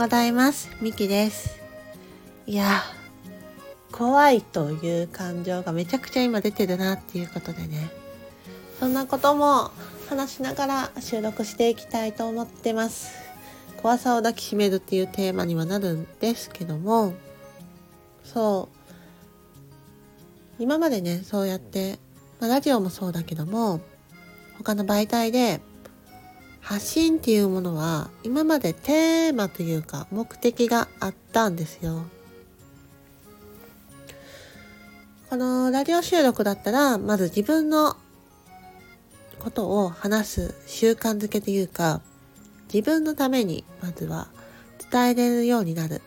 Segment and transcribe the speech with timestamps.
[0.00, 0.70] ございます。
[0.80, 1.60] ミキです。
[2.46, 2.80] いや、
[3.92, 7.90] 怖いという感情がめちゃくちゃ今出てるなっていうことでね。
[8.78, 9.70] そんなことも
[10.08, 13.12] 話しながら収録していきたいと思ってます。
[13.82, 17.12] 怖さを抱きしめるっていうテーマにはなるんですけども、
[18.24, 18.70] そ
[20.58, 20.62] う。
[20.62, 21.98] 今までね、そうやって、
[22.40, 23.82] まあ、ラジオもそうだけども、
[24.56, 25.60] 他の媒体で
[26.60, 32.04] 発信っていうものは今までテーマというか目的があったんですよ。
[35.28, 37.96] このラジオ収録だったらまず自分の
[39.38, 42.00] ことを話す習慣づけというか
[42.72, 44.28] 自分のためにまずは
[44.90, 46.02] 伝えれるようになる。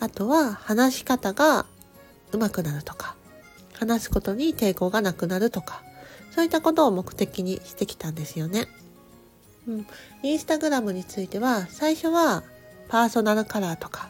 [0.00, 1.66] あとは話し方が
[2.32, 3.16] 上手くなるとか
[3.72, 5.82] 話すことに抵抗がなくなるとか
[6.30, 8.68] そういったことを目的にしてきたんですよね。
[9.68, 9.86] うん、
[10.22, 12.42] インスタグラムについては最初は
[12.88, 14.08] パーソナルカラーとか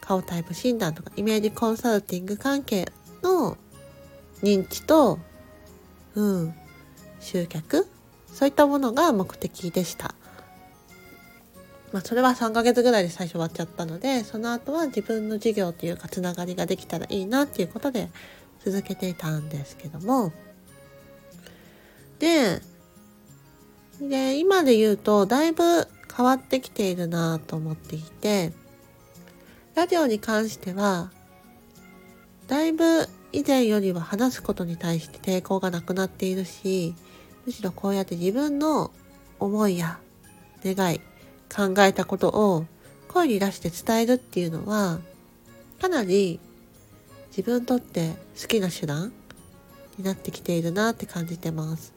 [0.00, 2.86] 顔タイプ診断とかイメージコンサルティング関係
[3.22, 3.56] の
[4.42, 5.20] 認知と、
[6.16, 6.54] うん、
[7.20, 7.86] 集客。
[8.32, 10.14] そういったものが目的でした。
[11.92, 18.08] まあそれは3ヶ月ぐらいで最初終わっちゃったのでその後は自分の事業というかつながりができたらいいなっていうことで
[18.64, 20.32] 続けていたんですけども。
[22.18, 22.62] で
[24.08, 28.52] で、今で言うと、だいぶ変わってきているなと思っていて、
[29.74, 31.10] ラジオに関しては、
[32.48, 36.94] だいぶ以前よりは話すことに対して抵抗がなくなっているし、
[37.46, 38.92] むしろこうやって自分の
[39.38, 39.98] 思いや
[40.64, 41.00] 願い、
[41.54, 42.66] 考えたことを
[43.08, 45.00] 声に出して伝えるっていうのは、
[45.80, 46.40] かなり
[47.30, 49.12] 自分にとって好きな手段
[49.98, 51.92] になってきているなって感じてます。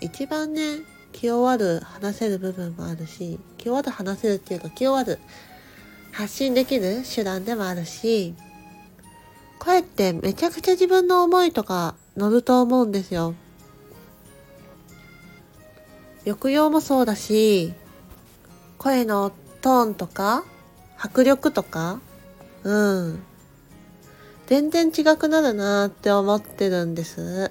[0.00, 0.78] 一番ね
[1.12, 5.18] 気弱る話せる部分もあるし気弱る話せるっていうか気弱る
[6.12, 8.34] 発信できる手段でもあるし
[9.58, 13.34] 声ってめちゃくちゃ自分の思いとか乗ると思うんですよ。
[16.24, 17.72] 抑揚もそうだし
[18.78, 20.44] 声のトーンとか
[20.98, 22.00] 迫力とか
[22.62, 23.22] うん。
[24.46, 27.50] 全然違くなるなって思ってるんです。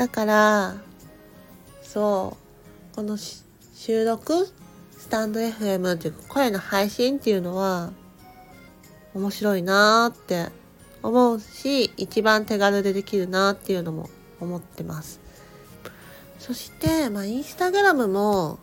[0.00, 0.76] だから
[1.82, 2.38] そ
[2.92, 4.46] うこの収録
[4.96, 7.92] スタンド FM っていうか声の配信っていうのは
[9.12, 10.46] 面白いなーって
[11.02, 14.08] 思うし一番手軽でできるなっていうのも
[14.40, 15.20] 思ってます。
[16.38, 18.58] そして、まあ、インスタグラムも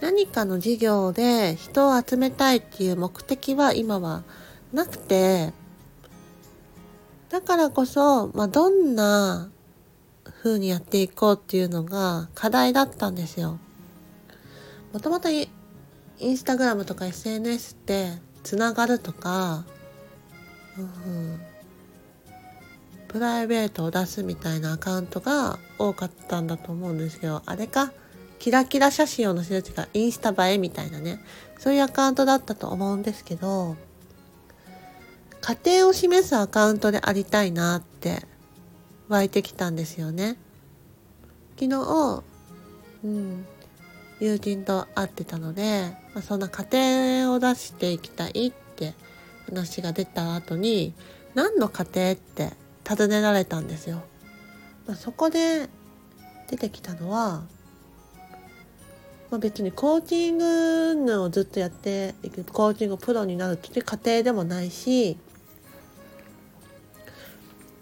[0.00, 4.22] 何かの事業で人を集めたいっていう目的は今は
[4.72, 5.52] なくて
[7.28, 9.50] だからこそ、まあ、どんな
[10.24, 13.58] 風にやっていこうっていうのが課題だったんですよ。
[14.92, 15.48] もともとイ
[16.20, 18.12] ンスタグラムとか SNS って
[18.42, 19.64] つながるとか、
[20.78, 21.40] うん、
[23.08, 27.92] プライベートを出すみたいなアカウントが多かったんだと思うんですけど、あれか？
[28.38, 31.18] キラキラ写真を載せるというかインスタ映えみたいなね、
[31.58, 33.76] そういうアカウントだったと思うんですけど、
[35.40, 38.26] 家庭を示すアカウントでありたいなって
[39.08, 40.36] 湧いてきたんですよね。
[41.58, 42.22] 昨日、
[43.04, 43.46] うん、
[44.20, 48.94] 友人と会ってたので、まあ、そんな家庭を出していきたいって
[49.46, 50.94] 話が出た後に
[51.34, 52.52] 何の家庭って
[52.84, 54.02] 尋ねられたんですよ。
[54.86, 55.68] まあ、そこで
[56.50, 57.42] 出てきたのは、
[59.30, 60.38] まあ、別にコーチン
[61.06, 65.16] グをずっとやっていくコーチングプロになるっていう過程でもないし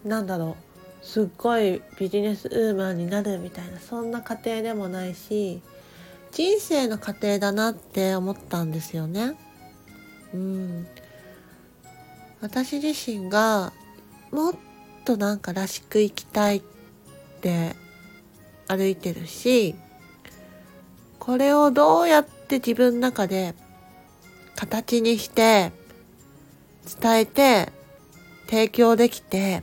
[0.04, 0.71] なんだろう
[1.02, 5.60] すっごいビジネスウーマンになるみたいなそんな過程でもないし
[6.30, 9.36] 人生の過程だなって思ったんですよね。
[10.32, 10.86] うん、
[12.40, 13.72] 私自身が
[14.30, 14.54] もっ
[15.04, 16.62] となんからしく生きたいっ
[17.42, 17.76] て
[18.66, 19.74] 歩いてるし
[21.18, 23.54] これをどうやって自分の中で
[24.56, 25.72] 形にして
[27.00, 27.72] 伝えて
[28.48, 29.62] 提供できて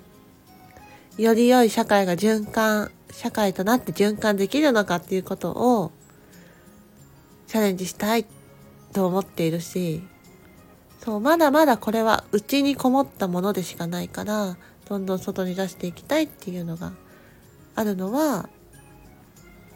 [1.19, 5.91] より良い社会が循環、社会となって循環できるのかっていうことを
[7.47, 8.25] チャレンジしたい
[8.93, 10.01] と思っているし、
[11.03, 14.55] そう、まだまだこれは内にこもったものでしかないから、
[14.87, 16.93] どんどん外に出していきたいっていうのが
[17.75, 18.47] あるのは、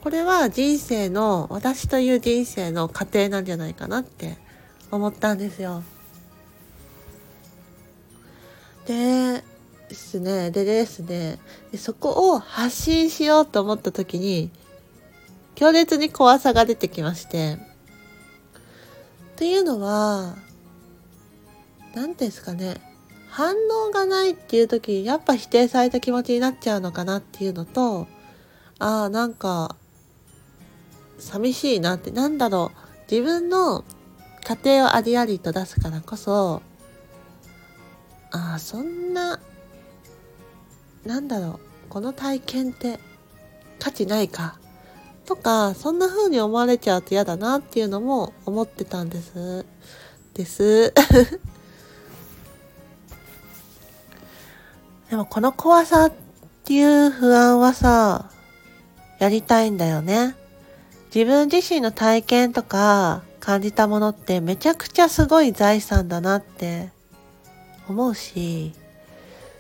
[0.02, 4.38] これは人生の、私という人生の過程なんじゃないかなって
[4.92, 5.84] 思ったんですよ。
[8.86, 9.44] で、
[9.94, 10.50] ですね。
[10.50, 11.38] でですね。
[11.78, 14.50] そこを発信しようと思った時に、
[15.54, 17.58] 強烈に怖さが出てきまして、っ
[19.36, 20.36] ていうのは、
[21.94, 22.82] 何ですかね。
[23.30, 23.56] 反
[23.88, 28.08] 応がないっていう時にやっぱ否定された気持ちになっちゃうのかなっていうのと、
[28.80, 29.76] ああ、なんか、
[31.20, 33.12] 寂しいなって、なんだろう。
[33.12, 33.84] 自分の
[34.44, 36.64] 家庭をありありと出すからこそ、
[38.32, 39.40] ああ、そんな、
[41.06, 41.90] なんだろう。
[41.90, 43.00] この体験って
[43.80, 44.58] 価値ないか？
[45.26, 49.66] とか、そんな風に思われちゃうと嫌だなっていうのも思ってたんです。
[50.34, 50.94] です。
[55.10, 56.12] でもこの怖さっ
[56.64, 58.32] ていう不安はさ、
[59.20, 60.36] やりたいんだよね。
[61.14, 66.90] 自分自身の体験とか感じたものってめちゃくちゃすごい財産だなって
[67.88, 68.74] 思うし、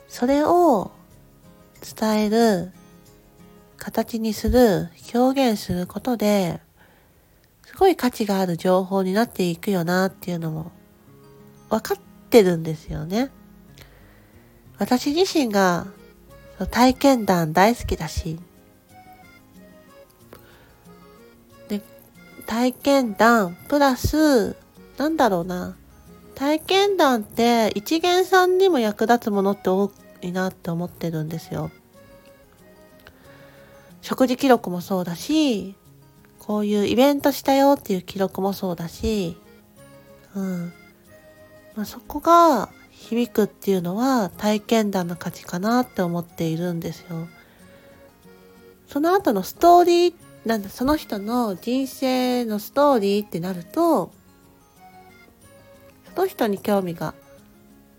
[0.09, 0.91] それを
[1.83, 2.71] 伝える、
[3.77, 6.61] 形にする、表現することで、
[7.65, 10.71] すごい価値がある情報になっていくよなっていうのも
[11.69, 11.97] 分かっ
[12.29, 13.29] てるんですよね。
[14.77, 15.87] 私自身が
[16.71, 18.39] 体験談大好きだし、
[21.67, 21.81] で、
[22.45, 24.55] 体験談プラス、
[24.97, 25.75] なんだろうな。
[26.35, 29.87] 体験談って一元さんにも役立つものって多
[30.27, 31.71] いなって思ってるんですよ。
[34.01, 35.75] 食事記録もそうだし、
[36.39, 39.37] こういうイベントしたよっていう記録もそうだし、
[40.35, 40.73] うん。
[41.75, 47.27] まあ、そこが響くっていうのは体験談の価値かなって思っているんですよ。
[48.87, 50.13] その後のストーリー、
[50.45, 54.11] なんだ、その人の人生のストーリーってなると、
[56.13, 57.13] その人に興味が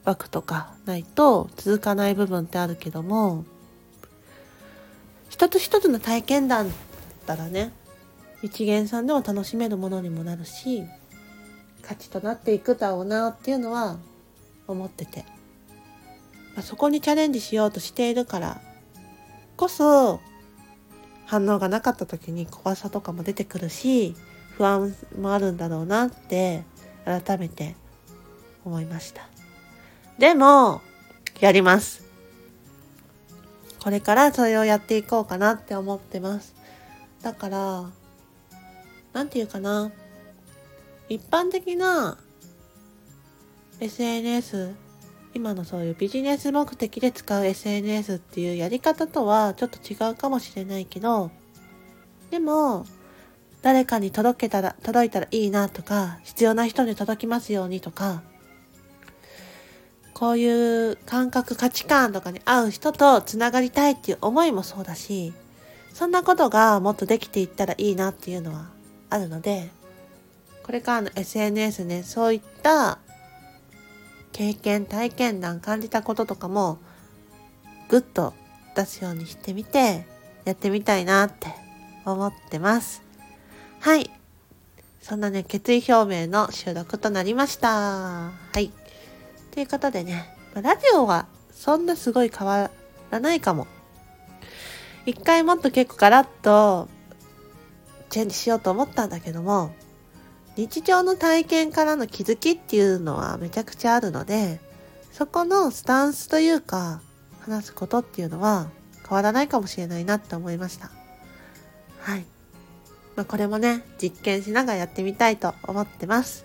[0.04, 3.44] 湧くとかないと続かない部分ってあるけども、
[5.30, 6.76] 一つ一つの体験談だっ
[7.26, 7.72] たらね、
[8.42, 10.84] 一元さんでも楽しめるものにもなるし、
[11.82, 13.98] 価値となっていくだろうなっていうのは
[14.66, 15.24] 思ってて、
[16.54, 18.60] まあ、そこにチャレンジしようとしているから
[19.56, 20.20] こそ
[21.26, 24.14] 反応がなかった時に怖さとかも出てくるし
[24.56, 26.64] 不安もあるんだろうなって
[27.04, 27.74] 改めて
[28.64, 29.33] 思いました。
[30.18, 30.80] でも
[31.40, 32.04] やります。
[33.82, 36.54] これからそれをやっていこうかなって思ってます。
[37.22, 37.84] だから
[39.12, 39.90] なんていうかな。
[41.08, 42.16] 一般的な
[43.80, 44.74] SNS
[45.34, 51.30] 今のそういうビジネス目的で使う SNS っていうやり方とはちょっと違うかもしれないけど
[52.30, 52.86] でも
[53.60, 58.22] 誰かに届けたら届いたらいいなとか必要な人に届きますようにとか
[60.14, 65.32] こういう感覚価値観とかに合う人とつながりたいっていう思いもそうだし
[65.92, 68.68] そんなことがもっとできていったらいいなっていうのは
[69.10, 69.70] あるので
[70.62, 72.98] これからの SNS ねそういった
[74.34, 76.78] 経験、体験談、感じたこととかも、
[77.88, 78.34] ぐっと
[78.74, 80.06] 出すようにしてみて、
[80.44, 81.46] やってみたいなって
[82.04, 83.02] 思ってます。
[83.78, 84.10] はい。
[85.00, 87.68] そんなね、決意表明の収録となりました。
[87.68, 88.72] はい。
[89.54, 92.72] ということでね、まラジオはそんなすごい変わ
[93.12, 93.68] らないかも。
[95.06, 96.88] 一回もっと結構ガラッと
[98.10, 99.72] チェンジしようと思ったんだけども、
[100.56, 104.58] 日常の体験からの気づきっていうのはめちゃくちゃあるので、
[105.12, 107.00] そこのスタンスというか、
[107.38, 108.66] 話すことっていうのは
[109.08, 110.90] 変わらないかもしれないなって思いました。
[112.00, 112.24] はい。
[113.14, 116.44] まあ、これもね、実験しながらやってみたいと思ってます。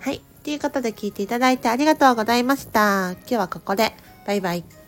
[0.00, 0.20] はい。
[0.46, 3.16] ということで聞いていただいてありがとうございました。
[3.22, 3.94] 今日はここで。
[4.28, 4.85] バイバイ。